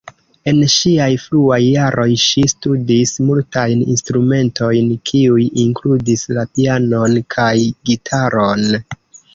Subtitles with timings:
[0.51, 7.57] En ŝiaj fruaj jaroj ŝi studis multajn instrumentojn, kiuj inkludis la pianon kaj
[7.91, 8.69] gitaron.